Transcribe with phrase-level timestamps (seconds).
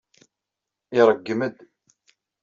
[0.99, 1.57] Iṛeggem-d.